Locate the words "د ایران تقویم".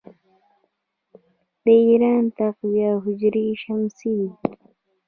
1.63-2.95